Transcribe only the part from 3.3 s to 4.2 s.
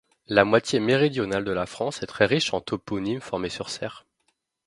sur serre.